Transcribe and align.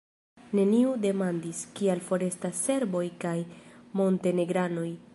Neniu 0.59 0.93
demandis, 1.03 1.59
kial 1.81 2.03
forestas 2.09 2.65
serboj 2.69 3.05
kaj 3.27 3.39
montenegranoj. 4.03 4.89